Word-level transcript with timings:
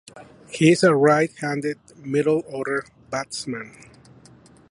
He 0.49 0.71
is 0.71 0.81
a 0.83 0.95
right-handed 0.95 1.77
middle-order 2.03 2.85
batsman. 3.11 3.77